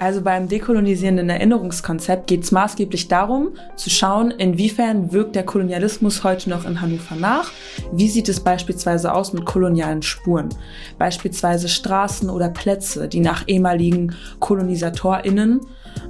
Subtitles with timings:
[0.00, 6.50] Also beim dekolonisierenden Erinnerungskonzept geht es maßgeblich darum, zu schauen, inwiefern wirkt der Kolonialismus heute
[6.50, 7.50] noch in Hannover nach.
[7.92, 10.50] Wie sieht es beispielsweise aus mit kolonialen Spuren?
[10.98, 15.62] Beispielsweise Straßen oder Plätze, die nach ehemaligen KolonisatorInnen,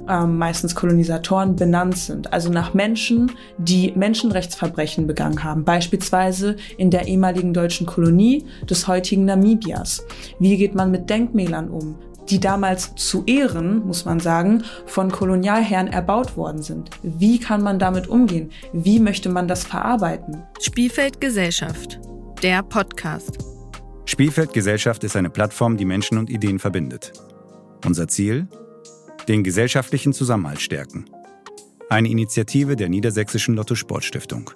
[0.07, 2.31] ähm, meistens Kolonisatoren, benannt sind.
[2.31, 5.63] Also nach Menschen, die Menschenrechtsverbrechen begangen haben.
[5.63, 10.05] Beispielsweise in der ehemaligen deutschen Kolonie des heutigen Namibias.
[10.37, 11.95] Wie geht man mit Denkmälern um?
[12.29, 16.89] Die damals zu Ehren, muss man sagen, von Kolonialherren erbaut worden sind.
[17.01, 18.51] Wie kann man damit umgehen?
[18.71, 20.43] Wie möchte man das verarbeiten?
[20.61, 21.99] Spielfeld Gesellschaft,
[22.43, 23.37] der Podcast.
[24.05, 27.13] Spielfeld Gesellschaft ist eine Plattform, die Menschen und Ideen verbindet.
[27.85, 28.47] Unser Ziel?
[29.27, 31.05] Den gesellschaftlichen Zusammenhalt stärken.
[31.89, 34.51] Eine Initiative der Niedersächsischen Lotto Sportstiftung.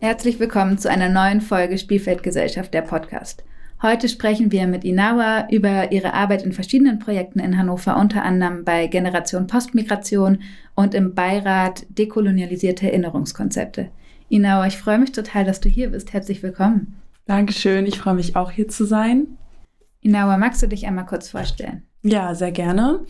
[0.00, 3.44] Herzlich willkommen zu einer neuen Folge Spielfeld Gesellschaft, der Podcast.
[3.82, 8.62] Heute sprechen wir mit Inawa über ihre Arbeit in verschiedenen Projekten in Hannover, unter anderem
[8.62, 10.42] bei Generation Postmigration
[10.74, 13.88] und im Beirat Dekolonialisierte Erinnerungskonzepte.
[14.28, 16.12] Inawa, ich freue mich total, dass du hier bist.
[16.12, 17.00] Herzlich willkommen.
[17.24, 19.38] Dankeschön, ich freue mich auch hier zu sein.
[20.02, 21.82] Inawa, magst du dich einmal kurz vorstellen?
[22.02, 23.00] Ja, sehr gerne.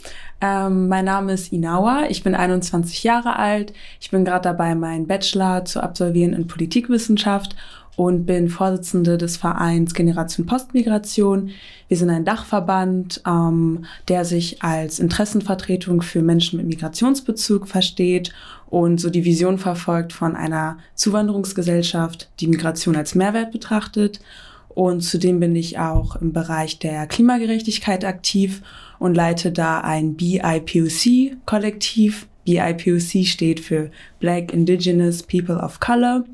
[0.41, 3.73] Ähm, mein Name ist Inawa, ich bin 21 Jahre alt.
[4.01, 7.57] Ich bin gerade dabei, meinen Bachelor zu absolvieren in Politikwissenschaft
[7.97, 11.51] und bin Vorsitzende des Vereins Generation Postmigration.
[11.89, 18.33] Wir sind ein Dachverband, ähm, der sich als Interessenvertretung für Menschen mit Migrationsbezug versteht
[18.71, 24.21] und so die Vision verfolgt von einer Zuwanderungsgesellschaft, die Migration als Mehrwert betrachtet.
[24.69, 28.63] Und zudem bin ich auch im Bereich der Klimagerechtigkeit aktiv
[29.01, 32.29] und leite da ein BIPOC-Kollektiv.
[32.45, 36.25] BIPOC steht für Black Indigenous People of Color.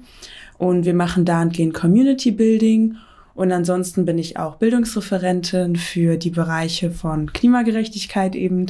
[0.59, 2.97] Und wir machen dahingehend Community Building.
[3.35, 8.67] Und ansonsten bin ich auch Bildungsreferentin für die Bereiche von Klimagerechtigkeit eben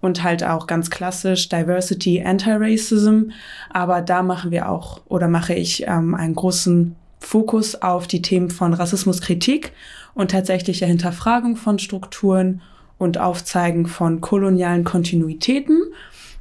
[0.00, 3.30] und halt auch ganz klassisch Diversity, Anti-Racism.
[3.70, 8.50] Aber da machen wir auch oder mache ich ähm, einen großen Fokus auf die Themen
[8.50, 9.72] von Rassismuskritik
[10.14, 12.60] und tatsächliche Hinterfragung von Strukturen
[12.96, 15.80] und Aufzeigen von kolonialen Kontinuitäten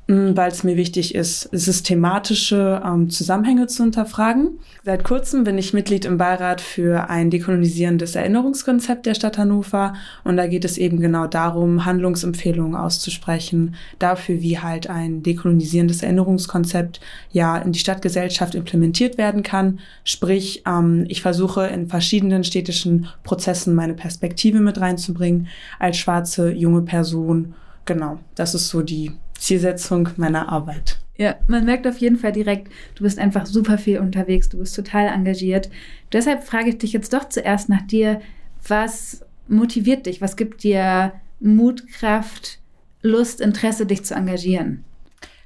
[0.07, 4.59] weil es mir wichtig ist, systematische ähm, Zusammenhänge zu hinterfragen.
[4.85, 10.38] Seit kurzem bin ich Mitglied im Beirat für ein dekolonisierendes Erinnerungskonzept der Stadt Hannover und
[10.38, 17.01] da geht es eben genau darum, Handlungsempfehlungen auszusprechen dafür, wie halt ein dekolonisierendes Erinnerungskonzept
[17.31, 19.79] ja in die Stadtgesellschaft implementiert werden kann.
[20.06, 25.47] Sprich, ähm, ich versuche in verschiedenen städtischen Prozessen meine Perspektive mit reinzubringen
[25.79, 27.56] als schwarze junge Person.
[27.88, 31.00] Genau, das ist so die Zielsetzung meiner Arbeit.
[31.18, 34.75] Ja, man merkt auf jeden Fall direkt, du bist einfach super viel unterwegs, du bist
[34.75, 35.70] total engagiert.
[36.12, 38.22] Deshalb frage ich dich jetzt doch zuerst nach dir,
[38.68, 40.22] was motiviert dich?
[40.22, 42.59] Was gibt dir Mut, Kraft,
[43.02, 44.84] Lust, Interesse, dich zu engagieren?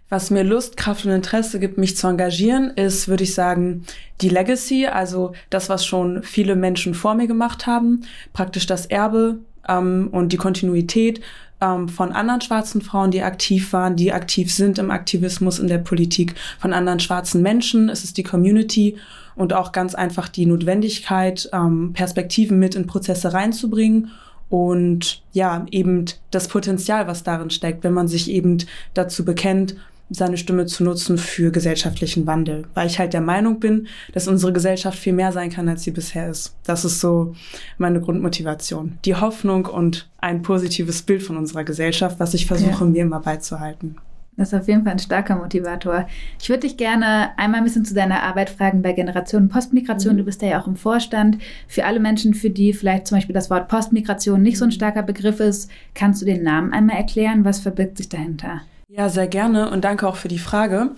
[0.10, 3.86] Was mir Lust, Kraft und Interesse gibt, mich zu engagieren, ist, würde ich sagen,
[4.20, 8.02] die Legacy, also das, was schon viele Menschen vor mir gemacht haben,
[8.34, 11.22] praktisch das Erbe ähm, und die Kontinuität
[11.62, 15.78] ähm, von anderen schwarzen Frauen, die aktiv waren, die aktiv sind im Aktivismus, in der
[15.78, 17.90] Politik, von anderen schwarzen Menschen.
[17.90, 18.98] Es ist die Community
[19.36, 24.12] und auch ganz einfach die Notwendigkeit, ähm, Perspektiven mit in Prozesse reinzubringen
[24.50, 28.58] und ja, eben das Potenzial, was darin steckt, wenn man sich eben
[28.94, 29.76] dazu bekennt,
[30.12, 32.66] seine Stimme zu nutzen für gesellschaftlichen Wandel.
[32.74, 35.92] Weil ich halt der Meinung bin, dass unsere Gesellschaft viel mehr sein kann, als sie
[35.92, 36.56] bisher ist.
[36.66, 37.34] Das ist so
[37.78, 38.98] meine Grundmotivation.
[39.06, 42.90] Die Hoffnung und ein positives Bild von unserer Gesellschaft, was ich versuche, ja.
[42.90, 43.96] mir immer beizuhalten.
[44.38, 46.08] Das ist auf jeden Fall ein starker Motivator.
[46.42, 50.14] Ich würde dich gerne einmal ein bisschen zu deiner Arbeit fragen bei Generation Postmigration.
[50.14, 50.20] Mhm.
[50.20, 51.38] Du bist ja auch im Vorstand.
[51.68, 55.04] Für alle Menschen, für die vielleicht zum Beispiel das Wort Postmigration nicht so ein starker
[55.04, 57.44] Begriff ist, kannst du den Namen einmal erklären?
[57.44, 58.62] Was verbirgt sich dahinter?
[58.94, 60.90] Ja, sehr gerne und danke auch für die Frage.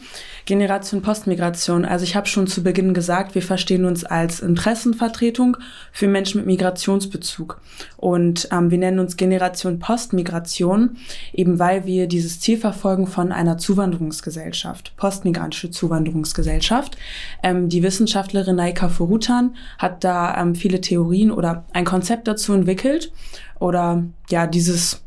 [0.46, 1.86] Generation Postmigration.
[1.86, 5.58] Also ich habe schon zu Beginn gesagt, wir verstehen uns als Interessenvertretung
[5.92, 7.62] für Menschen mit Migrationsbezug.
[7.98, 10.98] Und ähm, wir nennen uns Generation Postmigration,
[11.34, 16.98] eben weil wir dieses Ziel verfolgen von einer Zuwanderungsgesellschaft, postmigrantische Zuwanderungsgesellschaft.
[17.44, 23.12] Ähm, die Wissenschaftlerin Naika Furutan hat da ähm, viele Theorien oder ein Konzept dazu entwickelt
[23.60, 25.03] oder ja, dieses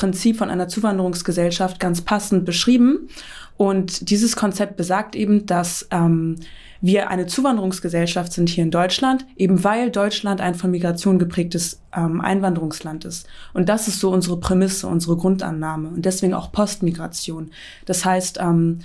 [0.00, 3.10] Prinzip von einer Zuwanderungsgesellschaft ganz passend beschrieben.
[3.58, 6.36] Und dieses Konzept besagt eben, dass ähm,
[6.80, 12.20] wir eine Zuwanderungsgesellschaft sind hier in Deutschland, eben weil Deutschland ein von Migration geprägtes ähm,
[12.20, 13.26] Einwanderungsland ist.
[13.52, 17.50] Und das ist so unsere Prämisse, unsere Grundannahme und deswegen auch Postmigration.
[17.84, 18.78] Das heißt, ähm,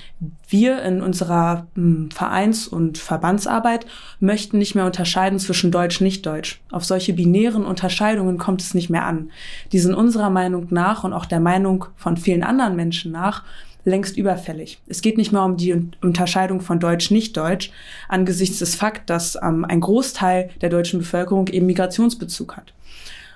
[0.49, 3.85] wir in unserer ähm, Vereins- und Verbandsarbeit
[4.19, 6.61] möchten nicht mehr unterscheiden zwischen Deutsch, Nicht-Deutsch.
[6.71, 9.29] Auf solche binären Unterscheidungen kommt es nicht mehr an.
[9.71, 13.43] Die sind unserer Meinung nach und auch der Meinung von vielen anderen Menschen nach
[13.85, 14.79] längst überfällig.
[14.87, 17.71] Es geht nicht mehr um die Unterscheidung von Deutsch-Nicht-Deutsch
[18.09, 22.73] angesichts des Fakt, dass ähm, ein Großteil der deutschen Bevölkerung eben Migrationsbezug hat.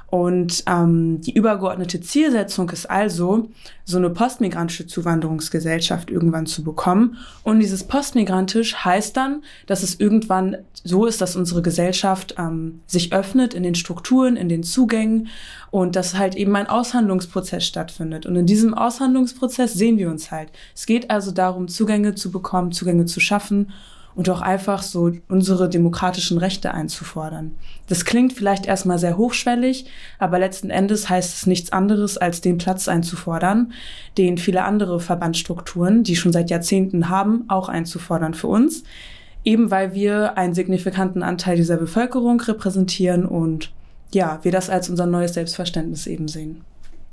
[0.10, 3.50] Und ähm, die übergeordnete Zielsetzung ist also,
[3.86, 7.18] so eine postmigrantische Zuwanderungsgesellschaft irgendwann zu bekommen.
[7.44, 13.14] Und dieses postmigrantisch heißt dann, dass es irgendwann so ist, dass unsere Gesellschaft ähm, sich
[13.14, 15.28] öffnet in den Strukturen, in den Zugängen
[15.72, 18.26] und dass halt eben ein Aushandlungsprozess stattfindet.
[18.26, 20.50] Und in diesem Aushandlungsprozess sehen wir uns halt.
[20.76, 23.72] Es geht also darum, Zugänge zu bekommen, Zugänge zu schaffen
[24.20, 27.52] und auch einfach so unsere demokratischen Rechte einzufordern.
[27.88, 29.86] Das klingt vielleicht erstmal sehr hochschwellig,
[30.18, 33.72] aber letzten Endes heißt es nichts anderes, als den Platz einzufordern,
[34.18, 38.84] den viele andere Verbandsstrukturen, die schon seit Jahrzehnten haben, auch einzufordern für uns,
[39.46, 43.72] eben weil wir einen signifikanten Anteil dieser Bevölkerung repräsentieren und
[44.14, 46.66] ja, wir das als unser neues Selbstverständnis eben sehen.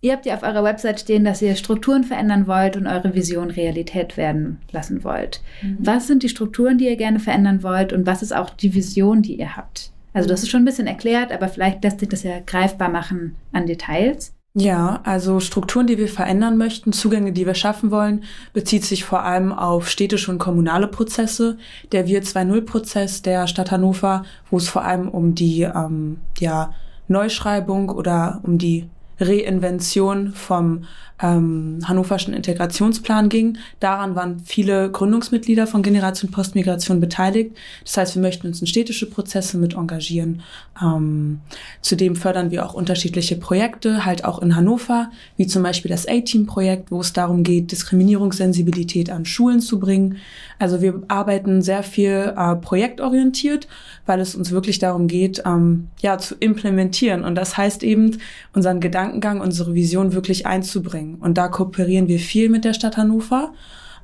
[0.03, 3.51] Ihr habt ja auf eurer Website stehen, dass ihr Strukturen verändern wollt und eure Vision
[3.51, 5.41] Realität werden lassen wollt.
[5.63, 5.79] Mhm.
[5.81, 9.23] Was sind die Strukturen, die ihr gerne verändern wollt und was ist auch die Vision,
[9.23, 9.91] die ihr habt?
[10.13, 13.37] Also das ist schon ein bisschen erklärt, aber vielleicht lässt sich das ja greifbar machen
[13.53, 14.33] an Details.
[14.59, 19.23] Ja, also Strukturen, die wir verändern möchten, Zugänge, die wir schaffen wollen, bezieht sich vor
[19.23, 21.59] allem auf städtische und kommunale Prozesse.
[21.93, 26.73] Der Wir 2.0-Prozess der Stadt Hannover, wo es vor allem um die ähm, ja,
[27.07, 28.89] Neuschreibung oder um die
[29.21, 30.85] Reinvention vom
[31.23, 33.59] ähm, hannoverschen Integrationsplan ging.
[33.81, 37.57] Daran waren viele Gründungsmitglieder von Generation Postmigration beteiligt.
[37.85, 40.43] Das heißt, wir möchten uns in städtische Prozesse mit engagieren.
[40.83, 41.41] Ähm,
[41.81, 46.91] zudem fördern wir auch unterschiedliche Projekte, halt auch in Hannover, wie zum Beispiel das A-Team-Projekt,
[46.91, 50.19] wo es darum geht, Diskriminierungssensibilität an Schulen zu bringen.
[50.59, 53.69] Also wir arbeiten sehr viel äh, projektorientiert,
[54.05, 57.25] weil es uns wirklich darum geht, ähm, ja, zu implementieren.
[57.25, 58.19] Und das heißt eben,
[58.53, 61.15] unseren Gedankengang, unsere Vision wirklich einzubringen bringen.
[61.17, 63.53] Und da kooperieren wir viel mit der Stadt Hannover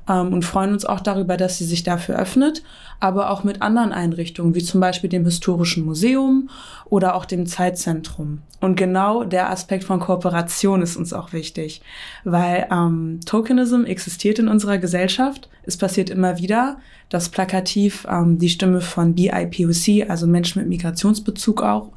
[0.07, 2.63] ähm, und freuen uns auch darüber, dass sie sich dafür öffnet,
[2.99, 6.49] aber auch mit anderen Einrichtungen, wie zum Beispiel dem Historischen Museum
[6.85, 8.41] oder auch dem Zeitzentrum.
[8.59, 11.81] Und genau der Aspekt von Kooperation ist uns auch wichtig,
[12.23, 15.49] weil ähm, Tokenism existiert in unserer Gesellschaft.
[15.63, 16.77] Es passiert immer wieder,
[17.09, 21.91] dass plakativ ähm, die Stimme von BIPOC, also Menschen mit Migrationsbezug auch,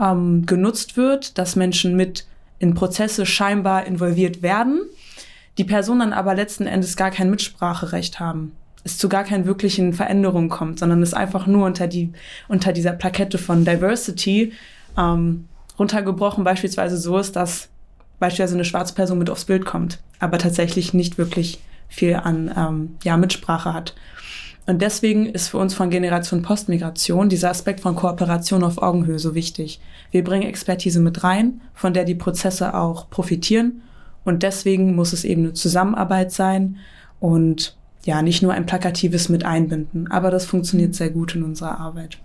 [0.00, 2.26] ähm, genutzt wird, dass Menschen mit
[2.60, 4.82] in Prozesse scheinbar involviert werden,
[5.58, 8.52] die Personen dann aber letzten Endes gar kein Mitspracherecht haben,
[8.84, 12.12] es zu gar keinen wirklichen Veränderungen kommt, sondern es einfach nur unter, die,
[12.46, 14.52] unter dieser Plakette von Diversity
[14.96, 15.48] ähm,
[15.78, 17.68] runtergebrochen beispielsweise so ist, dass
[18.18, 21.58] beispielsweise eine schwarze Person mit aufs Bild kommt, aber tatsächlich nicht wirklich
[21.88, 23.94] viel an ähm, ja, Mitsprache hat.
[24.70, 29.34] Und deswegen ist für uns von Generation Postmigration dieser Aspekt von Kooperation auf Augenhöhe so
[29.34, 29.80] wichtig.
[30.12, 33.82] Wir bringen Expertise mit rein, von der die Prozesse auch profitieren.
[34.24, 36.76] Und deswegen muss es eben eine Zusammenarbeit sein
[37.18, 40.08] und ja, nicht nur ein plakatives mit einbinden.
[40.08, 42.18] Aber das funktioniert sehr gut in unserer Arbeit.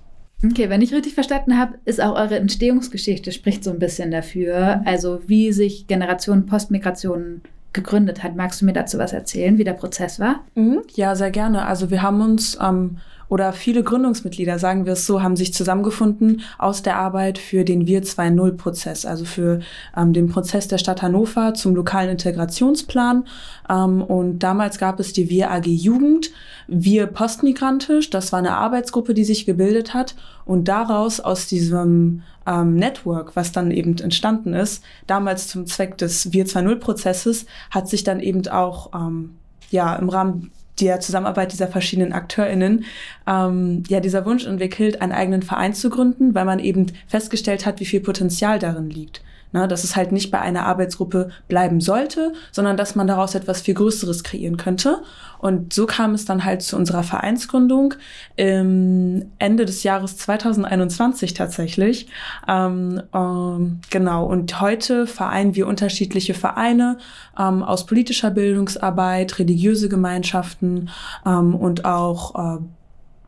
[0.45, 4.83] Okay, wenn ich richtig verstanden habe, ist auch eure Entstehungsgeschichte spricht so ein bisschen dafür,
[4.86, 7.42] also wie sich Generation Postmigration
[7.75, 8.36] gegründet hat.
[8.36, 10.44] Magst du mir dazu was erzählen, wie der Prozess war?
[10.56, 11.66] Mhm, ja, sehr gerne.
[11.66, 12.98] Also wir haben uns ähm,
[13.35, 17.85] oder viele Gründungsmitglieder, sagen wir es so, haben sich zusammengefunden aus der Arbeit für den
[17.85, 19.59] Wir 2.0-Prozess, also für
[19.97, 23.27] ähm, den Prozess der Stadt Hannover zum lokalen Integrationsplan.
[23.69, 26.31] Ähm, und damals gab es die Wir AG Jugend,
[26.69, 30.15] Wir Postmigrantisch, das war eine Arbeitsgruppe, die sich gebildet hat.
[30.45, 36.31] Und daraus, aus diesem ähm, Network, was dann eben entstanden ist, damals zum Zweck des
[36.31, 39.31] Wir 2.0-Prozesses, hat sich dann eben auch ähm,
[39.71, 42.85] ja, im Rahmen der Zusammenarbeit dieser verschiedenen AkteurInnen
[43.27, 47.79] ähm, ja dieser Wunsch entwickelt, einen eigenen Verein zu gründen, weil man eben festgestellt hat,
[47.79, 49.21] wie viel Potenzial darin liegt.
[49.56, 53.62] Ne, dass es halt nicht bei einer Arbeitsgruppe bleiben sollte, sondern dass man daraus etwas
[53.62, 55.02] viel Größeres kreieren könnte.
[55.40, 57.94] Und so kam es dann halt zu unserer Vereinsgründung
[58.35, 62.07] im Ende des Jahres 2021 tatsächlich.
[62.50, 64.26] Ähm, ähm, genau.
[64.26, 66.97] Und heute vereinen wir unterschiedliche Vereine
[67.40, 70.90] ähm, aus politischer Bildungsarbeit, religiöse Gemeinschaften
[71.26, 72.59] ähm, und auch äh,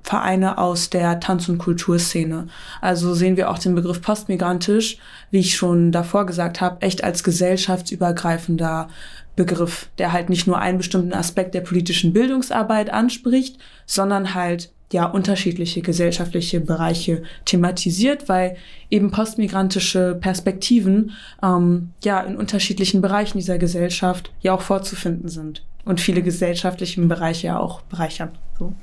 [0.07, 2.47] Vereine aus der Tanz- und Kulturszene.
[2.79, 4.99] Also sehen wir auch den Begriff postmigrantisch,
[5.31, 8.87] wie ich schon davor gesagt habe, echt als gesellschaftsübergreifender
[9.35, 15.05] Begriff, der halt nicht nur einen bestimmten Aspekt der politischen Bildungsarbeit anspricht, sondern halt ja
[15.05, 18.55] unterschiedliche gesellschaftliche Bereiche thematisiert, weil
[18.89, 21.11] eben postmigrantische Perspektiven
[21.43, 27.47] ähm, ja in unterschiedlichen Bereichen dieser Gesellschaft ja auch vorzufinden sind und viele gesellschaftliche Bereiche
[27.47, 28.29] ja auch bereichern.
[28.57, 28.73] So.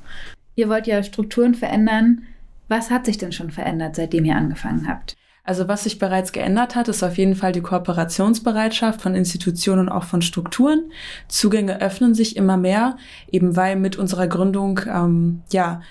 [0.55, 2.23] Ihr wollt ja Strukturen verändern.
[2.67, 5.15] Was hat sich denn schon verändert, seitdem ihr angefangen habt?
[5.43, 9.89] Also was sich bereits geändert hat, ist auf jeden Fall die Kooperationsbereitschaft von Institutionen und
[9.89, 10.91] auch von Strukturen.
[11.27, 12.97] Zugänge öffnen sich immer mehr,
[13.31, 15.81] eben weil mit unserer Gründung ähm, ja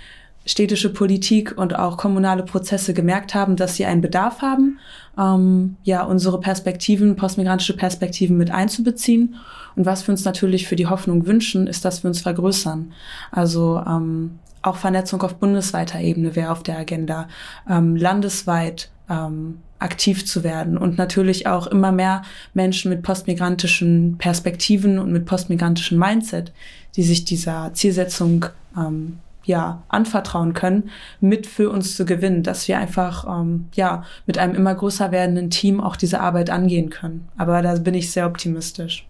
[0.46, 4.78] städtische Politik und auch kommunale Prozesse gemerkt haben, dass sie einen Bedarf haben,
[5.16, 9.36] ähm, ja unsere Perspektiven, postmigrantische Perspektiven mit einzubeziehen.
[9.76, 12.92] Und was wir uns natürlich für die Hoffnung wünschen, ist, dass wir uns vergrößern.
[13.30, 17.28] Also ähm, auch Vernetzung auf bundesweiter Ebene wäre auf der Agenda,
[17.68, 22.22] ähm, landesweit ähm, aktiv zu werden und natürlich auch immer mehr
[22.54, 26.52] Menschen mit postmigrantischen Perspektiven und mit postmigrantischem Mindset,
[26.96, 30.90] die sich dieser Zielsetzung ähm, ja anvertrauen können,
[31.20, 35.50] mit für uns zu gewinnen, dass wir einfach ähm, ja mit einem immer größer werdenden
[35.50, 37.28] Team auch diese Arbeit angehen können.
[37.36, 39.06] Aber da bin ich sehr optimistisch.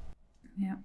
[0.56, 0.76] Ja,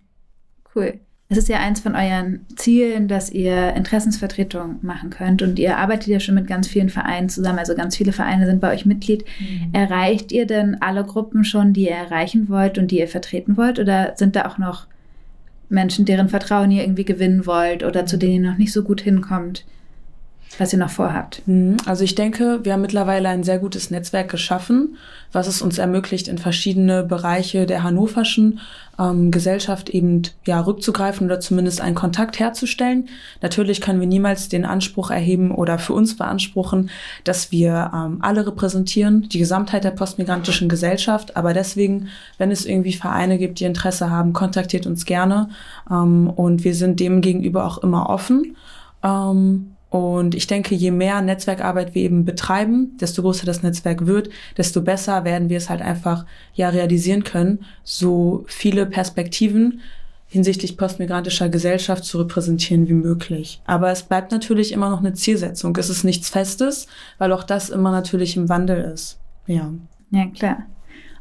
[0.75, 0.99] cool.
[1.31, 6.07] Es ist ja eins von euren Zielen, dass ihr Interessensvertretung machen könnt und ihr arbeitet
[6.07, 9.25] ja schon mit ganz vielen Vereinen zusammen, also ganz viele Vereine sind bei euch Mitglied.
[9.39, 9.71] Mhm.
[9.71, 13.77] Erreicht ihr denn alle Gruppen schon, die ihr erreichen wollt und die ihr vertreten wollt
[13.77, 14.87] oder sind da auch noch
[15.69, 19.01] Menschen, deren Vertrauen ihr irgendwie gewinnen wollt oder zu denen ihr noch nicht so gut
[19.01, 19.65] hinkommt?
[20.57, 21.41] Was ihr noch vorhabt?
[21.45, 21.77] Mhm.
[21.85, 24.97] Also ich denke, wir haben mittlerweile ein sehr gutes Netzwerk geschaffen,
[25.31, 28.59] was es uns ermöglicht, in verschiedene Bereiche der hannoverschen
[28.97, 33.09] ähm, Gesellschaft eben ja rückzugreifen oder zumindest einen Kontakt herzustellen.
[33.41, 36.89] Natürlich können wir niemals den Anspruch erheben oder für uns beanspruchen,
[37.23, 41.37] dass wir ähm, alle repräsentieren, die Gesamtheit der postmigrantischen Gesellschaft.
[41.37, 45.49] Aber deswegen, wenn es irgendwie Vereine gibt, die Interesse haben, kontaktiert uns gerne
[45.89, 48.57] ähm, und wir sind dem gegenüber auch immer offen.
[49.03, 54.29] Ähm, und ich denke, je mehr Netzwerkarbeit wir eben betreiben, desto größer das Netzwerk wird,
[54.55, 59.81] desto besser werden wir es halt einfach ja realisieren können, so viele Perspektiven
[60.27, 63.61] hinsichtlich postmigrantischer Gesellschaft zu repräsentieren wie möglich.
[63.65, 65.75] Aber es bleibt natürlich immer noch eine Zielsetzung.
[65.77, 66.85] Es ist nichts Festes,
[67.17, 69.19] weil auch das immer natürlich im Wandel ist.
[69.47, 69.73] Ja.
[70.11, 70.65] Ja, klar.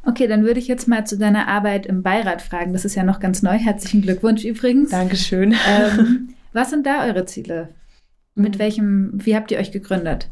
[0.04, 2.74] Okay, dann würde ich jetzt mal zu deiner Arbeit im Beirat fragen.
[2.74, 3.56] Das ist ja noch ganz neu.
[3.58, 4.90] Herzlichen Glückwunsch übrigens.
[4.90, 5.54] Dankeschön.
[5.66, 7.70] Ähm, was sind da eure Ziele?
[8.38, 8.58] Mit mhm.
[8.58, 10.28] welchem, wie habt ihr euch gegründet?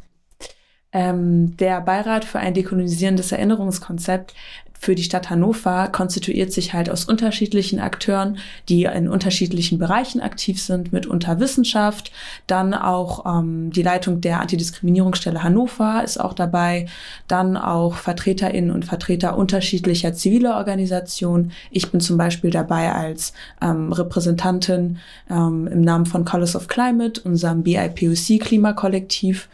[0.92, 4.34] Ähm, der Beirat für ein dekolonisierendes Erinnerungskonzept
[4.78, 10.60] für die Stadt Hannover konstituiert sich halt aus unterschiedlichen Akteuren, die in unterschiedlichen Bereichen aktiv
[10.60, 12.12] sind, mitunter Wissenschaft,
[12.46, 16.86] dann auch ähm, die Leitung der Antidiskriminierungsstelle Hannover ist auch dabei,
[17.28, 21.52] dann auch Vertreterinnen und Vertreter unterschiedlicher ziviler Organisationen.
[21.70, 24.98] Ich bin zum Beispiel dabei als ähm, Repräsentantin
[25.30, 29.48] ähm, im Namen von Colors of Climate, unserem BIPOC-Klimakollektiv.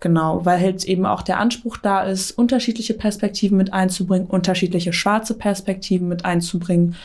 [0.00, 5.34] Genau, weil halt eben auch der Anspruch da ist, unterschiedliche Perspektiven mit einzubringen, unterschiedliche schwarze
[5.34, 6.96] Perspektiven mit einzubringen.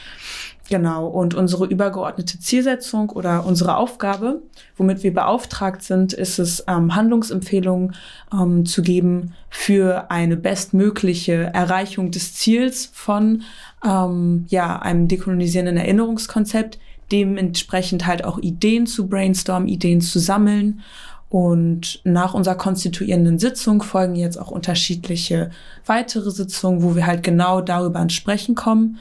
[0.69, 4.43] Genau, und unsere übergeordnete Zielsetzung oder unsere Aufgabe,
[4.77, 7.95] womit wir beauftragt sind, ist es, ähm, Handlungsempfehlungen
[8.31, 13.41] ähm, zu geben für eine bestmögliche Erreichung des Ziels von
[13.83, 16.77] ähm, ja, einem dekolonisierenden Erinnerungskonzept,
[17.11, 20.81] dementsprechend halt auch Ideen zu brainstormen, Ideen zu sammeln
[21.29, 25.51] und nach unserer konstituierenden Sitzung folgen jetzt auch unterschiedliche
[25.85, 28.97] weitere Sitzungen, wo wir halt genau darüber ins Sprechen kommen.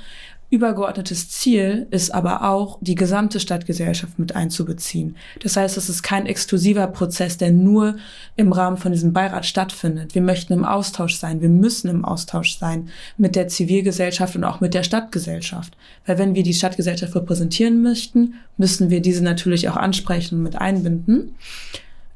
[0.51, 5.15] Übergeordnetes Ziel ist aber auch, die gesamte Stadtgesellschaft mit einzubeziehen.
[5.43, 7.97] Das heißt, es ist kein exklusiver Prozess, der nur
[8.35, 10.15] im Rahmen von diesem Beirat stattfindet.
[10.15, 14.61] Wir möchten im Austausch sein, wir müssen im Austausch sein mit der Zivilgesellschaft und auch
[14.61, 15.77] mit der Stadtgesellschaft.
[16.07, 20.57] Weil wenn wir die Stadtgesellschaft repräsentieren möchten, müssen wir diese natürlich auch ansprechen und mit
[20.57, 21.35] einbinden.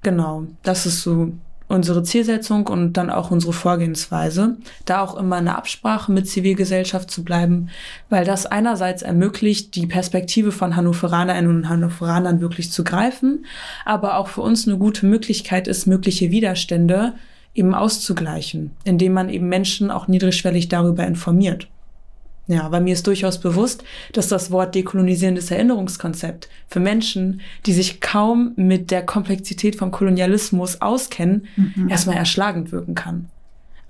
[0.03, 1.33] Genau, das ist so
[1.69, 4.57] unsere Zielsetzung und dann auch unsere Vorgehensweise.
[4.85, 7.71] Da auch immer eine Absprache mit Zivilgesellschaft zu bleiben,
[8.11, 13.47] weil das einerseits ermöglicht, die Perspektive von Hannoveranerinnen und Hannoveranern wirklich zu greifen,
[13.87, 17.15] aber auch für uns eine gute Möglichkeit ist, mögliche Widerstände
[17.55, 21.69] eben auszugleichen, indem man eben Menschen auch niedrigschwellig darüber informiert.
[22.49, 28.01] Ja, weil mir ist durchaus bewusst, dass das Wort dekolonisierendes Erinnerungskonzept für Menschen, die sich
[28.01, 31.89] kaum mit der Komplexität vom Kolonialismus auskennen, mhm.
[31.89, 33.29] erstmal erschlagend wirken kann.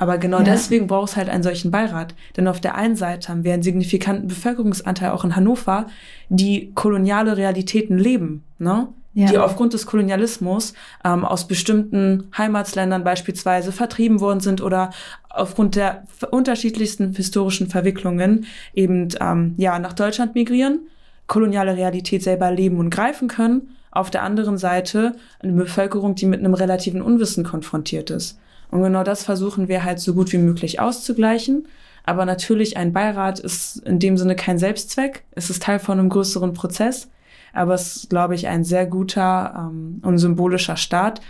[0.03, 0.45] Aber genau ja.
[0.45, 2.15] deswegen braucht es halt einen solchen Beirat.
[2.37, 5.87] Denn auf der einen Seite haben wir einen signifikanten Bevölkerungsanteil auch in Hannover,
[6.29, 8.43] die koloniale Realitäten leben.
[8.59, 8.89] Ne?
[9.15, 9.27] Ja.
[9.27, 14.91] die aufgrund des Kolonialismus ähm, aus bestimmten Heimatsländern beispielsweise vertrieben worden sind oder
[15.29, 20.81] aufgrund der unterschiedlichsten historischen Verwicklungen eben ähm, ja nach Deutschland migrieren,
[21.27, 23.77] koloniale Realität selber leben und greifen können.
[23.91, 28.39] Auf der anderen Seite eine Bevölkerung, die mit einem relativen Unwissen konfrontiert ist.
[28.71, 31.69] Und genau das versuchen wir halt so gut wie möglich auszugleichen.
[32.05, 35.25] Aber natürlich, ein Beirat ist in dem Sinne kein Selbstzweck.
[35.33, 37.09] Es ist Teil von einem größeren Prozess.
[37.53, 41.21] Aber es ist, glaube ich, ein sehr guter ähm, und symbolischer Start,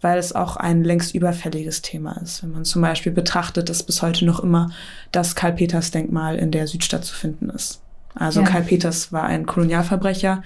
[0.00, 2.42] weil es auch ein längst überfälliges Thema ist.
[2.42, 4.70] Wenn man zum Beispiel betrachtet, dass bis heute noch immer
[5.12, 7.82] das Karl-Peters-Denkmal in der Südstadt zu finden ist.
[8.14, 8.46] Also ja.
[8.46, 10.42] Karl Peters war ein Kolonialverbrecher.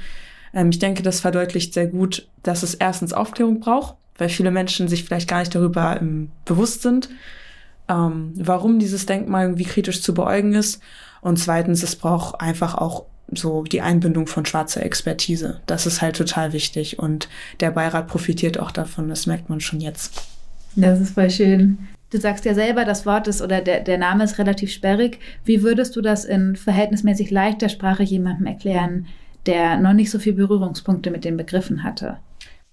[0.52, 4.88] Ähm, ich denke, das verdeutlicht sehr gut, dass es erstens Aufklärung braucht, weil viele Menschen
[4.88, 7.08] sich vielleicht gar nicht darüber ähm, bewusst sind,
[7.88, 10.82] ähm, warum dieses Denkmal irgendwie kritisch zu beäugen ist.
[11.20, 15.60] Und zweitens, es braucht einfach auch so die Einbindung von schwarzer Expertise.
[15.66, 17.28] Das ist halt total wichtig und
[17.60, 20.22] der Beirat profitiert auch davon, das merkt man schon jetzt.
[20.76, 21.78] Das ist voll schön.
[22.10, 25.18] Du sagst ja selber, das Wort ist oder der, der Name ist relativ sperrig.
[25.44, 29.06] Wie würdest du das in verhältnismäßig leichter Sprache jemandem erklären,
[29.46, 32.18] der noch nicht so viele Berührungspunkte mit den Begriffen hatte?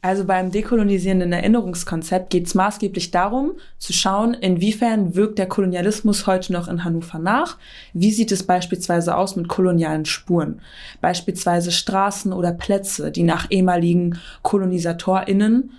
[0.04, 6.54] Also beim dekolonisierenden Erinnerungskonzept geht es maßgeblich darum, zu schauen, inwiefern wirkt der Kolonialismus heute
[6.54, 7.58] noch in Hannover nach.
[7.94, 10.60] Wie sieht es beispielsweise aus mit kolonialen Spuren?
[11.02, 15.70] Beispielsweise Straßen oder Plätze, die nach ehemaligen KolonisatorInnen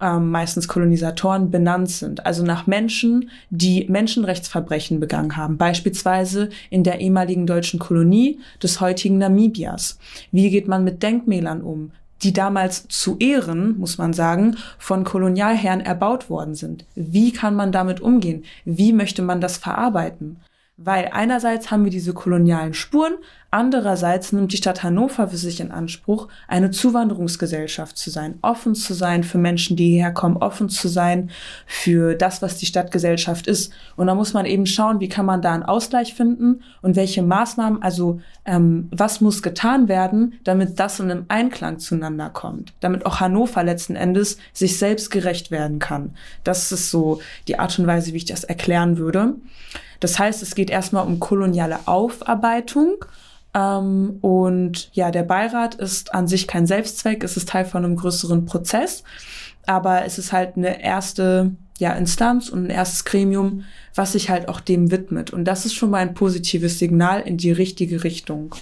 [0.00, 7.00] ähm, meistens Kolonisatoren benannt sind, also nach Menschen, die Menschenrechtsverbrechen begangen haben, beispielsweise in der
[7.00, 9.98] ehemaligen deutschen Kolonie des heutigen Namibias.
[10.30, 11.90] Wie geht man mit Denkmälern um?
[12.22, 16.84] Die damals zu Ehren, muss man sagen, von Kolonialherren erbaut worden sind.
[16.94, 18.44] Wie kann man damit umgehen?
[18.64, 20.36] Wie möchte man das verarbeiten?
[20.84, 23.14] Weil einerseits haben wir diese kolonialen Spuren,
[23.52, 28.92] andererseits nimmt die Stadt Hannover für sich in Anspruch, eine Zuwanderungsgesellschaft zu sein, offen zu
[28.92, 31.30] sein für Menschen, die hierher kommen, offen zu sein
[31.66, 33.72] für das, was die Stadtgesellschaft ist.
[33.94, 37.22] Und da muss man eben schauen, wie kann man da einen Ausgleich finden und welche
[37.22, 43.06] Maßnahmen, also ähm, was muss getan werden, damit das in einem Einklang zueinander kommt, damit
[43.06, 46.16] auch Hannover letzten Endes sich selbst gerecht werden kann.
[46.42, 49.34] Das ist so die Art und Weise, wie ich das erklären würde.
[50.02, 53.04] Das heißt, es geht erstmal um koloniale Aufarbeitung.
[53.54, 57.96] Ähm, und ja, der Beirat ist an sich kein Selbstzweck, es ist Teil von einem
[57.96, 59.04] größeren Prozess.
[59.66, 64.48] Aber es ist halt eine erste ja, Instanz und ein erstes Gremium, was sich halt
[64.48, 65.32] auch dem widmet.
[65.32, 68.54] Und das ist schon mal ein positives Signal in die richtige Richtung.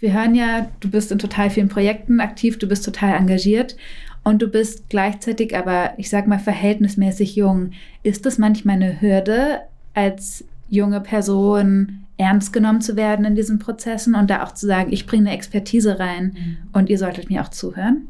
[0.00, 3.76] Wir hören ja, du bist in total vielen Projekten aktiv, du bist total engagiert
[4.22, 7.72] und du bist gleichzeitig aber, ich sag mal, verhältnismäßig jung.
[8.02, 9.62] Ist das manchmal eine Hürde,
[9.98, 14.92] als junge Person ernst genommen zu werden in diesen Prozessen und da auch zu sagen,
[14.92, 16.56] ich bringe eine Expertise rein mhm.
[16.72, 18.08] und ihr solltet mir auch zuhören?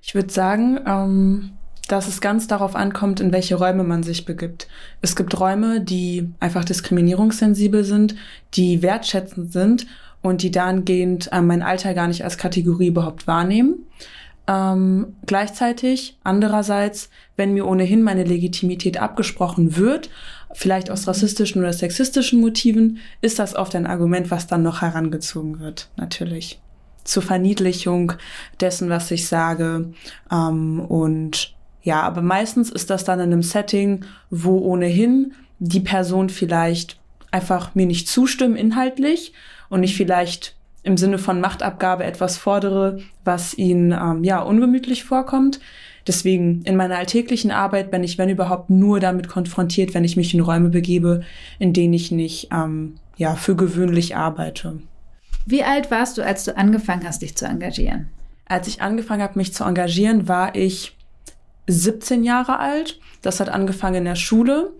[0.00, 1.50] Ich würde sagen, ähm,
[1.88, 4.68] dass es ganz darauf ankommt, in welche Räume man sich begibt.
[5.00, 8.14] Es gibt Räume, die einfach diskriminierungssensibel sind,
[8.54, 9.86] die wertschätzend sind
[10.22, 13.86] und die dahingehend äh, mein Alter gar nicht als Kategorie überhaupt wahrnehmen.
[14.48, 20.10] Ähm, gleichzeitig, andererseits, wenn mir ohnehin meine Legitimität abgesprochen wird,
[20.54, 25.60] vielleicht aus rassistischen oder sexistischen Motiven, ist das oft ein Argument, was dann noch herangezogen
[25.60, 26.60] wird, natürlich.
[27.04, 28.12] Zur Verniedlichung
[28.60, 29.92] dessen, was ich sage.
[30.30, 36.28] Ähm, und ja, aber meistens ist das dann in einem Setting, wo ohnehin die Person
[36.28, 36.98] vielleicht
[37.30, 39.32] einfach mir nicht zustimmen inhaltlich
[39.68, 45.60] und ich vielleicht im Sinne von Machtabgabe etwas fordere, was ihnen ähm, ja ungemütlich vorkommt.
[46.06, 50.34] Deswegen in meiner alltäglichen Arbeit bin ich, wenn überhaupt, nur damit konfrontiert, wenn ich mich
[50.34, 51.22] in Räume begebe,
[51.58, 54.80] in denen ich nicht ähm, ja für gewöhnlich arbeite.
[55.46, 58.08] Wie alt warst du, als du angefangen hast, dich zu engagieren?
[58.46, 60.96] Als ich angefangen habe, mich zu engagieren, war ich
[61.68, 63.00] 17 Jahre alt.
[63.22, 64.72] Das hat angefangen in der Schule.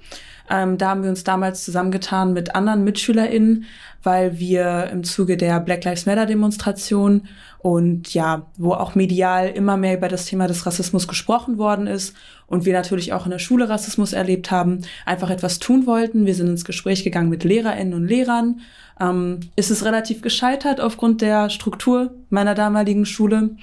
[0.53, 3.65] Ähm, da haben wir uns damals zusammengetan mit anderen MitschülerInnen,
[4.03, 7.23] weil wir im Zuge der Black Lives Matter Demonstration
[7.59, 12.15] und ja, wo auch medial immer mehr über das Thema des Rassismus gesprochen worden ist
[12.47, 16.27] und wir natürlich auch in der Schule Rassismus erlebt haben, einfach etwas tun wollten.
[16.27, 18.61] Wir sind ins Gespräch gegangen mit LehrerInnen und Lehrern.
[19.01, 23.57] Ähm, ist es relativ gescheitert aufgrund der Struktur meiner damaligen Schule.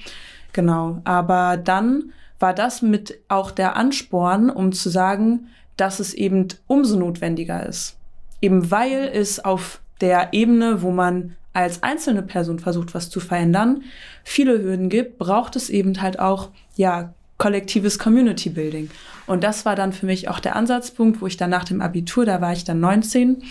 [0.52, 1.02] Genau.
[1.04, 6.96] Aber dann war das mit auch der Ansporn, um zu sagen, dass es eben umso
[6.96, 7.96] notwendiger ist.
[8.40, 13.82] Eben weil es auf der Ebene, wo man als einzelne Person versucht, was zu verändern,
[14.24, 18.90] viele Hürden gibt, braucht es eben halt auch, ja, kollektives Community Building.
[19.26, 22.26] Und das war dann für mich auch der Ansatzpunkt, wo ich dann nach dem Abitur,
[22.26, 23.42] da war ich dann 19,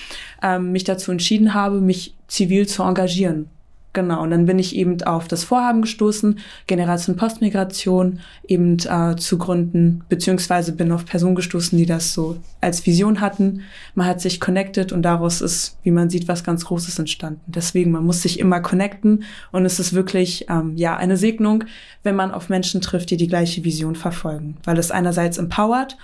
[0.43, 3.49] ähm, mich dazu entschieden habe, mich zivil zu engagieren.
[3.91, 9.39] Genau, und dann bin ich eben auf das Vorhaben gestoßen, Generation Postmigration eben äh, zu
[9.39, 13.62] gründen, beziehungsweise bin auf Personen gestoßen, die das so als Vision hatten.
[13.95, 17.41] Man hat sich connected und daraus ist, wie man sieht, was ganz Großes entstanden.
[17.47, 21.63] Deswegen, man muss sich immer connecten und es ist wirklich ähm, ja eine Segnung,
[22.04, 25.97] wenn man auf Menschen trifft, die die gleiche Vision verfolgen, weil es einerseits empowert,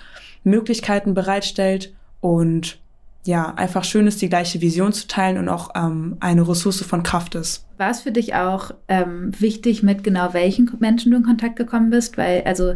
[0.43, 2.79] Möglichkeiten bereitstellt und
[3.25, 7.01] ja, einfach schön ist, die gleiche Vision zu teilen und auch ähm, eine Ressource von
[7.01, 7.65] Kraft ist.
[7.77, 11.89] War es für dich auch ähm, wichtig, mit genau welchen Menschen du in Kontakt gekommen
[11.89, 12.17] bist?
[12.17, 12.75] Weil, also,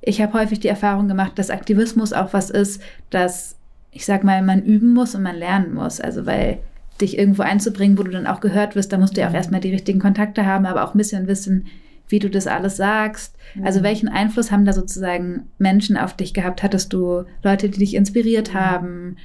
[0.00, 3.56] ich habe häufig die Erfahrung gemacht, dass Aktivismus auch was ist, dass,
[3.90, 6.00] ich sag mal, man üben muss und man lernen muss.
[6.00, 6.58] Also, weil
[7.00, 9.60] dich irgendwo einzubringen, wo du dann auch gehört wirst, da musst du ja auch erstmal
[9.60, 11.66] die richtigen Kontakte haben, aber auch ein bisschen wissen,
[12.08, 13.36] wie du das alles sagst.
[13.54, 13.66] Mhm.
[13.66, 16.62] Also welchen Einfluss haben da sozusagen Menschen auf dich gehabt?
[16.62, 18.58] Hattest du Leute, die dich inspiriert mhm.
[18.58, 19.16] haben?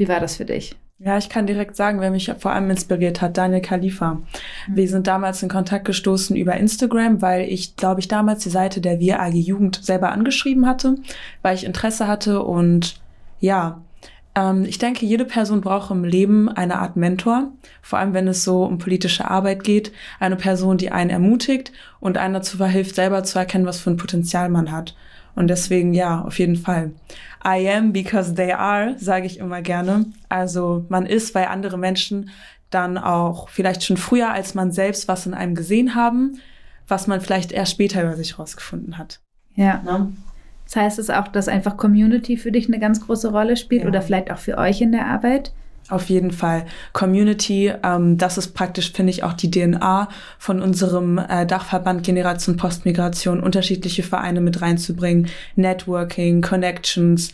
[0.00, 0.74] Wie war das für dich?
[0.98, 4.14] Ja, ich kann direkt sagen, wer mich vor allem inspiriert hat, Daniel Khalifa.
[4.14, 4.24] Mhm.
[4.68, 8.80] Wir sind damals in Kontakt gestoßen über Instagram, weil ich, glaube ich, damals die Seite
[8.80, 10.94] der Wir AG Jugend selber angeschrieben hatte,
[11.42, 12.98] weil ich Interesse hatte und
[13.40, 13.82] ja,
[14.34, 18.42] ähm, ich denke, jede Person braucht im Leben eine Art Mentor, vor allem wenn es
[18.42, 23.22] so um politische Arbeit geht, eine Person, die einen ermutigt und einen dazu verhilft, selber
[23.22, 24.94] zu erkennen, was für ein Potenzial man hat.
[25.34, 26.92] Und deswegen ja, auf jeden Fall.
[27.44, 30.06] I am because they are, sage ich immer gerne.
[30.28, 32.30] Also man ist, weil andere Menschen
[32.70, 36.38] dann auch vielleicht schon früher als man selbst was in einem gesehen haben,
[36.86, 39.20] was man vielleicht erst später über sich rausgefunden hat.
[39.54, 39.82] Ja.
[39.84, 40.12] Ne?
[40.64, 43.88] Das heißt es auch, dass einfach Community für dich eine ganz große Rolle spielt ja.
[43.88, 45.52] oder vielleicht auch für euch in der Arbeit?
[45.90, 46.66] Auf jeden Fall.
[46.92, 52.56] Community, ähm, das ist praktisch, finde ich, auch die DNA von unserem äh, Dachverband Generation
[52.56, 57.32] Postmigration, unterschiedliche Vereine mit reinzubringen, Networking, Connections.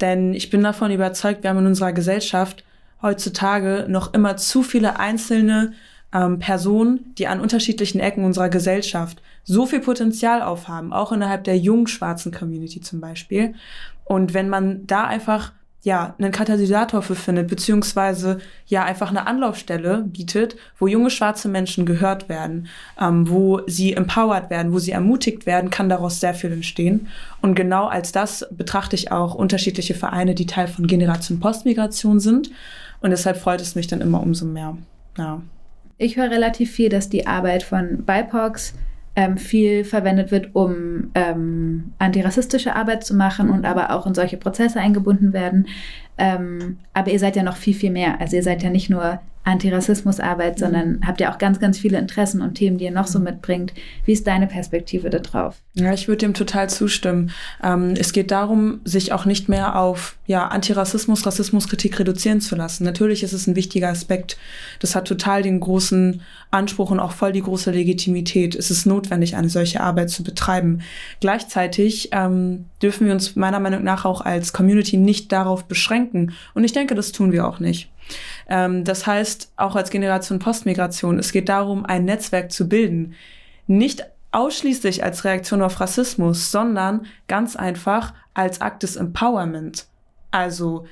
[0.00, 2.62] Denn ich bin davon überzeugt, wir haben in unserer Gesellschaft
[3.02, 5.72] heutzutage noch immer zu viele einzelne
[6.14, 11.58] ähm, Personen, die an unterschiedlichen Ecken unserer Gesellschaft so viel Potenzial aufhaben, auch innerhalb der
[11.58, 13.54] jungen schwarzen Community zum Beispiel.
[14.04, 20.02] Und wenn man da einfach ja, einen Katalysator für findet, beziehungsweise ja einfach eine Anlaufstelle
[20.06, 22.66] bietet, wo junge schwarze Menschen gehört werden,
[23.00, 27.06] ähm, wo sie empowered werden, wo sie ermutigt werden, kann daraus sehr viel entstehen.
[27.40, 32.50] Und genau als das betrachte ich auch unterschiedliche Vereine, die Teil von Generation Postmigration sind.
[33.00, 34.76] Und deshalb freut es mich dann immer umso mehr.
[35.16, 35.40] Ja.
[35.98, 38.74] Ich höre relativ viel, dass die Arbeit von BIPOCs
[39.16, 44.36] ähm, viel verwendet wird, um ähm, antirassistische Arbeit zu machen und aber auch in solche
[44.36, 45.66] Prozesse eingebunden werden.
[46.18, 48.20] Ähm, aber ihr seid ja noch viel, viel mehr.
[48.20, 50.60] Also ihr seid ja nicht nur Antirassismusarbeit, mhm.
[50.60, 53.26] sondern habt ja auch ganz, ganz viele Interessen und Themen, die ihr noch so mhm.
[53.26, 53.72] mitbringt.
[54.04, 55.56] Wie ist deine Perspektive da drauf?
[55.74, 57.30] Ja, ich würde dem total zustimmen.
[57.62, 62.84] Ähm, es geht darum, sich auch nicht mehr auf ja, Antirassismus, Rassismuskritik reduzieren zu lassen.
[62.84, 64.36] Natürlich ist es ein wichtiger Aspekt.
[64.80, 68.56] Das hat total den großen Anspruch und auch voll die große Legitimität.
[68.56, 70.80] Es ist notwendig, eine solche Arbeit zu betreiben.
[71.20, 76.32] Gleichzeitig ähm, dürfen wir uns meiner Meinung nach auch als Community nicht darauf beschränken.
[76.54, 77.90] Und ich denke, das tun wir auch nicht.
[78.48, 83.14] Ähm, das heißt, auch als Generation Postmigration, es geht darum, ein Netzwerk zu bilden.
[83.66, 89.86] Nicht ausschließlich als Reaktion auf Rassismus, sondern ganz einfach als Akt des Empowerment.
[90.30, 90.86] Also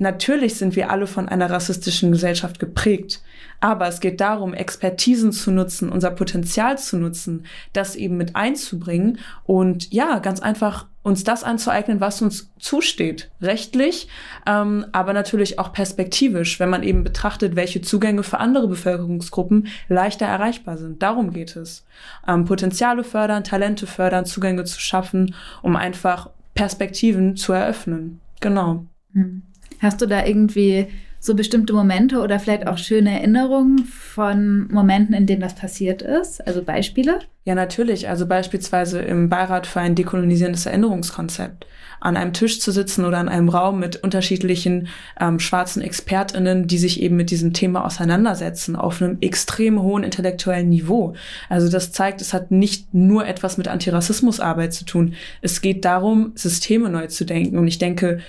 [0.00, 3.22] Natürlich sind wir alle von einer rassistischen Gesellschaft geprägt,
[3.60, 9.18] aber es geht darum, Expertisen zu nutzen, unser Potenzial zu nutzen, das eben mit einzubringen
[9.44, 14.08] und ja, ganz einfach uns das anzueignen, was uns zusteht, rechtlich,
[14.46, 20.26] ähm, aber natürlich auch perspektivisch, wenn man eben betrachtet, welche Zugänge für andere Bevölkerungsgruppen leichter
[20.26, 21.02] erreichbar sind.
[21.02, 21.86] Darum geht es.
[22.28, 28.20] Ähm, Potenziale fördern, Talente fördern, Zugänge zu schaffen, um einfach Perspektiven zu eröffnen.
[28.40, 28.84] Genau.
[29.12, 29.42] Mhm.
[29.80, 30.88] Hast du da irgendwie
[31.20, 36.44] so bestimmte Momente oder vielleicht auch schöne Erinnerungen von Momenten, in denen das passiert ist?
[36.46, 37.20] Also Beispiele?
[37.44, 38.08] Ja, natürlich.
[38.08, 41.66] Also beispielsweise im Beirat für ein dekolonisierendes Erinnerungskonzept.
[42.00, 44.88] An einem Tisch zu sitzen oder in einem Raum mit unterschiedlichen
[45.20, 50.70] ähm, schwarzen ExpertInnen, die sich eben mit diesem Thema auseinandersetzen, auf einem extrem hohen intellektuellen
[50.70, 51.14] Niveau.
[51.50, 55.14] Also das zeigt, es hat nicht nur etwas mit Antirassismusarbeit zu tun.
[55.42, 57.58] Es geht darum, Systeme neu zu denken.
[57.58, 58.20] Und ich denke,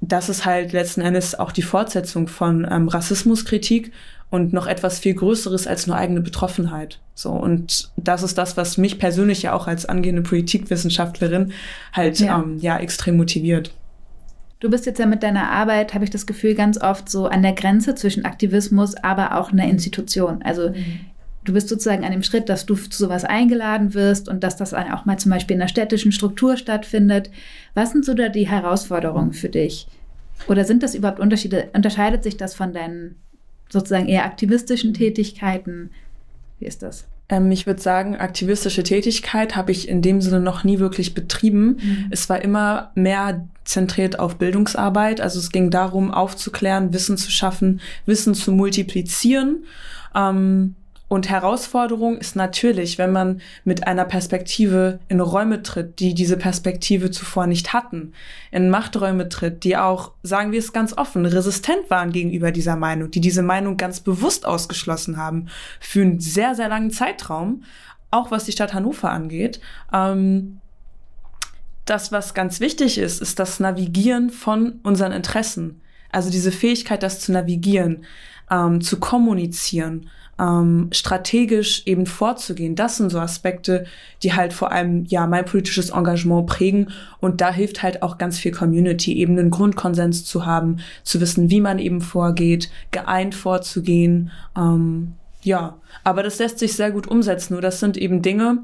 [0.00, 3.92] das ist halt letzten Endes auch die Fortsetzung von ähm, Rassismuskritik
[4.30, 7.00] und noch etwas viel Größeres als nur eigene Betroffenheit.
[7.14, 11.52] So und das ist das, was mich persönlich ja auch als angehende Politikwissenschaftlerin
[11.92, 13.72] halt ja, ähm, ja extrem motiviert.
[14.60, 17.42] Du bist jetzt ja mit deiner Arbeit, habe ich das Gefühl, ganz oft so an
[17.42, 20.42] der Grenze zwischen Aktivismus, aber auch einer Institution.
[20.42, 21.00] Also mhm.
[21.44, 24.74] Du bist sozusagen an dem Schritt, dass du zu sowas eingeladen wirst und dass das
[24.74, 27.30] auch mal zum Beispiel in der städtischen Struktur stattfindet.
[27.74, 29.86] Was sind so da die Herausforderungen für dich?
[30.46, 31.68] Oder sind das überhaupt Unterschiede?
[31.72, 33.16] Unterscheidet sich das von deinen
[33.68, 35.90] sozusagen eher aktivistischen Tätigkeiten?
[36.58, 37.06] Wie ist das?
[37.28, 41.78] Ähm, ich würde sagen, aktivistische Tätigkeit habe ich in dem Sinne noch nie wirklich betrieben.
[41.80, 42.06] Mhm.
[42.10, 45.20] Es war immer mehr zentriert auf Bildungsarbeit.
[45.20, 49.64] Also es ging darum, aufzuklären, Wissen zu schaffen, Wissen zu multiplizieren.
[50.14, 50.74] Ähm,
[51.08, 57.10] und Herausforderung ist natürlich, wenn man mit einer Perspektive in Räume tritt, die diese Perspektive
[57.10, 58.12] zuvor nicht hatten,
[58.50, 63.10] in Machträume tritt, die auch, sagen wir es ganz offen, resistent waren gegenüber dieser Meinung,
[63.10, 65.46] die diese Meinung ganz bewusst ausgeschlossen haben
[65.80, 67.64] für einen sehr, sehr langen Zeitraum,
[68.10, 69.60] auch was die Stadt Hannover angeht.
[69.92, 70.60] Ähm,
[71.86, 75.80] das, was ganz wichtig ist, ist das Navigieren von unseren Interessen.
[76.12, 78.04] Also diese Fähigkeit, das zu navigieren,
[78.50, 82.74] ähm, zu kommunizieren ähm, strategisch eben vorzugehen.
[82.74, 83.86] Das sind so Aspekte,
[84.22, 86.90] die halt vor allem ja mein politisches Engagement prägen.
[87.20, 91.50] Und da hilft halt auch ganz viel Community, eben einen Grundkonsens zu haben, zu wissen,
[91.50, 94.30] wie man eben vorgeht, geeint vorzugehen.
[94.56, 97.54] Ähm, ja, aber das lässt sich sehr gut umsetzen.
[97.54, 98.58] Nur das sind eben Dinge.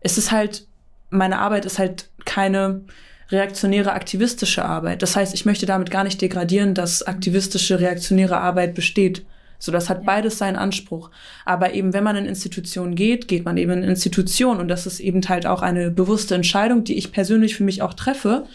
[0.00, 0.66] Es ist halt,
[1.10, 2.82] meine Arbeit ist halt keine
[3.30, 5.02] reaktionäre aktivistische Arbeit.
[5.02, 9.24] Das heißt, ich möchte damit gar nicht degradieren, dass aktivistische reaktionäre Arbeit besteht.
[9.60, 11.10] So, das hat beides seinen Anspruch.
[11.44, 14.58] Aber eben, wenn man in Institutionen geht, geht man eben in Institutionen.
[14.58, 17.94] Und das ist eben halt auch eine bewusste Entscheidung, die ich persönlich für mich auch
[17.94, 18.46] treffe,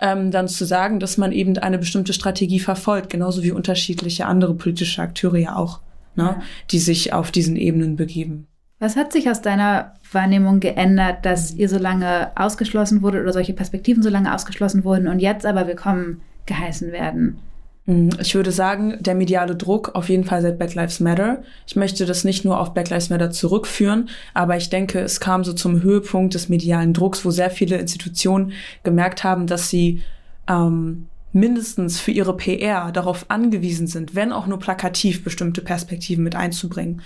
[0.00, 4.54] ähm, dann zu sagen, dass man eben eine bestimmte Strategie verfolgt, genauso wie unterschiedliche andere
[4.54, 5.80] politische Akteure ja auch,
[6.16, 6.42] ne, ja.
[6.70, 8.46] die sich auf diesen Ebenen begeben.
[8.80, 13.52] Was hat sich aus deiner Wahrnehmung geändert, dass ihr so lange ausgeschlossen wurde oder solche
[13.52, 17.38] Perspektiven so lange ausgeschlossen wurden und jetzt aber willkommen geheißen werden?
[17.88, 21.42] Mm, ich würde sagen, der mediale Druck auf jeden Fall seit Black Lives Matter.
[21.66, 25.42] Ich möchte das nicht nur auf Black Lives Matter zurückführen, aber ich denke, es kam
[25.42, 28.52] so zum Höhepunkt des medialen Drucks, wo sehr viele Institutionen
[28.84, 30.02] gemerkt haben, dass sie
[30.48, 36.36] ähm, mindestens für ihre PR darauf angewiesen sind, wenn auch nur plakativ bestimmte Perspektiven mit
[36.36, 37.00] einzubringen.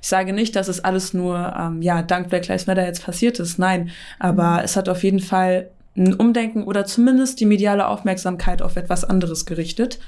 [0.00, 3.40] Ich sage nicht, dass es alles nur ähm, ja dank Black Lives Matter jetzt passiert
[3.40, 4.64] ist, nein, aber mhm.
[4.64, 9.44] es hat auf jeden Fall ein Umdenken oder zumindest die mediale Aufmerksamkeit auf etwas anderes
[9.44, 9.98] gerichtet.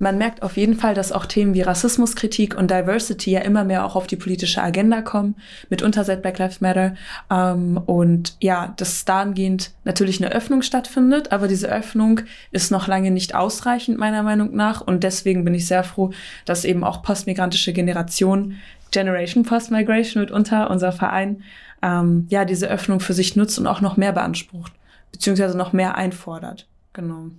[0.00, 3.84] Man merkt auf jeden Fall, dass auch Themen wie Rassismuskritik und Diversity ja immer mehr
[3.84, 5.34] auch auf die politische Agenda kommen,
[5.70, 6.94] mitunter seit Black Lives Matter.
[7.30, 12.20] Ähm, und ja, dass dahingehend natürlich eine Öffnung stattfindet, aber diese Öffnung
[12.52, 14.80] ist noch lange nicht ausreichend, meiner Meinung nach.
[14.80, 16.10] Und deswegen bin ich sehr froh,
[16.44, 18.54] dass eben auch postmigrantische Generation,
[18.92, 21.42] Generation Postmigration mitunter, unser Verein,
[21.82, 24.72] ähm, ja, diese Öffnung für sich nutzt und auch noch mehr beansprucht,
[25.10, 26.68] beziehungsweise noch mehr einfordert.
[26.92, 27.30] Genau.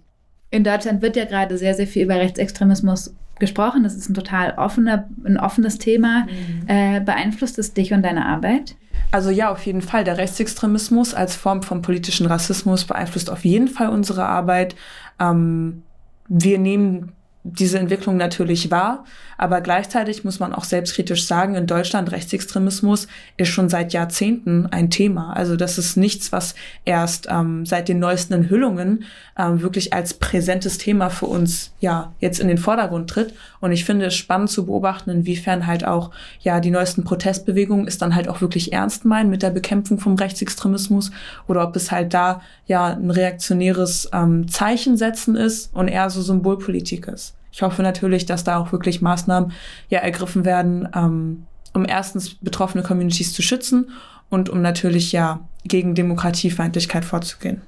[0.51, 3.83] In Deutschland wird ja gerade sehr, sehr viel über Rechtsextremismus gesprochen.
[3.83, 6.25] Das ist ein total offener, ein offenes Thema.
[6.25, 6.67] Mhm.
[6.67, 8.75] Äh, beeinflusst es dich und deine Arbeit?
[9.12, 10.03] Also ja, auf jeden Fall.
[10.03, 14.75] Der Rechtsextremismus als Form von politischen Rassismus beeinflusst auf jeden Fall unsere Arbeit.
[15.19, 15.83] Ähm,
[16.27, 19.06] wir nehmen diese Entwicklung natürlich wahr,
[19.39, 24.89] aber gleichzeitig muss man auch selbstkritisch sagen, in Deutschland Rechtsextremismus ist schon seit Jahrzehnten ein
[24.89, 25.32] Thema.
[25.32, 29.06] Also das ist nichts, was erst ähm, seit den neuesten Enthüllungen
[29.38, 33.34] ähm, wirklich als präsentes Thema für uns ja jetzt in den Vordergrund tritt.
[33.62, 37.97] Und ich finde es spannend zu beobachten, inwiefern halt auch ja die neuesten Protestbewegungen es
[37.97, 41.12] dann halt auch wirklich ernst meinen mit der Bekämpfung vom Rechtsextremismus
[41.47, 46.21] oder ob es halt da ja ein reaktionäres ähm, Zeichen setzen ist und eher so
[46.21, 47.38] Symbolpolitik ist.
[47.60, 49.52] Ich hoffe natürlich, dass da auch wirklich Maßnahmen
[49.89, 53.89] ja ergriffen werden, ähm, um erstens betroffene Communities zu schützen
[54.30, 57.60] und um natürlich ja gegen Demokratiefeindlichkeit vorzugehen.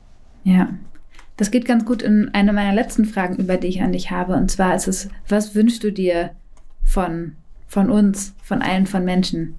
[0.45, 0.69] Ja.
[1.35, 4.35] Das geht ganz gut in eine meiner letzten Fragen über, die ich an dich habe.
[4.35, 6.29] Und zwar ist es, was wünschst du dir
[6.85, 7.35] von,
[7.67, 9.55] von uns, von allen, von Menschen?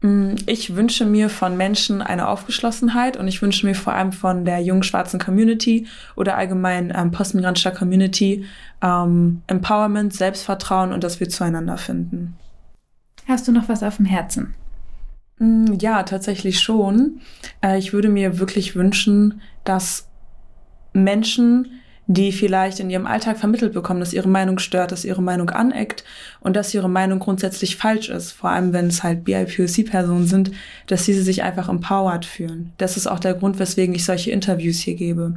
[0.00, 4.44] Mm, ich wünsche mir von Menschen eine Aufgeschlossenheit und ich wünsche mir vor allem von
[4.44, 8.44] der jungen schwarzen Community oder allgemein ähm, postmigrantischer Community
[8.82, 12.36] ähm, Empowerment, Selbstvertrauen und dass wir zueinander finden.
[13.26, 14.54] Hast du noch was auf dem Herzen?
[15.38, 17.20] Mm, ja, tatsächlich schon.
[17.62, 20.08] Äh, ich würde mir wirklich wünschen, dass
[20.92, 25.50] Menschen die vielleicht in ihrem Alltag vermittelt bekommen, dass ihre Meinung stört, dass ihre Meinung
[25.50, 26.04] aneckt
[26.40, 30.52] und dass ihre Meinung grundsätzlich falsch ist, vor allem wenn es halt BIPOC-Personen sind,
[30.86, 32.72] dass diese sich einfach empowered fühlen.
[32.78, 35.34] Das ist auch der Grund, weswegen ich solche Interviews hier gebe.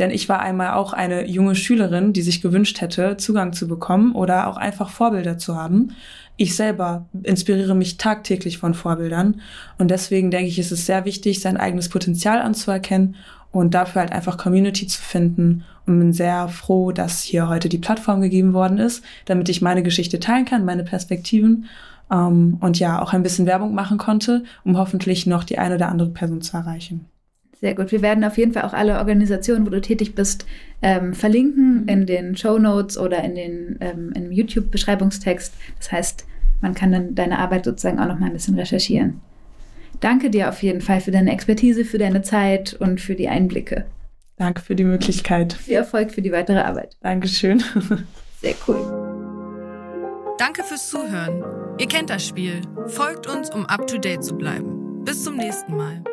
[0.00, 4.12] Denn ich war einmal auch eine junge Schülerin, die sich gewünscht hätte, Zugang zu bekommen
[4.12, 5.92] oder auch einfach Vorbilder zu haben.
[6.40, 9.40] Ich selber inspiriere mich tagtäglich von Vorbildern
[9.76, 13.16] und deswegen denke ich, ist es sehr wichtig, sein eigenes Potenzial anzuerkennen
[13.50, 17.78] und dafür halt einfach Community zu finden und bin sehr froh, dass hier heute die
[17.78, 21.66] Plattform gegeben worden ist, damit ich meine Geschichte teilen kann, meine Perspektiven
[22.10, 25.88] ähm, und ja auch ein bisschen Werbung machen konnte, um hoffentlich noch die eine oder
[25.88, 27.06] andere Person zu erreichen.
[27.60, 27.90] Sehr gut.
[27.90, 30.46] Wir werden auf jeden Fall auch alle Organisationen, wo du tätig bist,
[30.80, 31.88] ähm, verlinken mhm.
[31.88, 35.54] in den Show Notes oder in den ähm, im YouTube-Beschreibungstext.
[35.78, 36.26] Das heißt,
[36.60, 39.20] man kann dann deine Arbeit sozusagen auch noch mal ein bisschen recherchieren.
[40.00, 43.86] Danke dir auf jeden Fall für deine Expertise, für deine Zeit und für die Einblicke.
[44.36, 45.52] Danke für die Möglichkeit.
[45.52, 46.96] Viel Erfolg für die weitere Arbeit.
[47.02, 47.62] Dankeschön.
[48.40, 49.08] Sehr cool.
[50.38, 51.42] Danke fürs Zuhören.
[51.78, 52.60] Ihr kennt das Spiel.
[52.86, 55.04] Folgt uns, um up to date zu bleiben.
[55.04, 56.04] Bis zum nächsten Mal.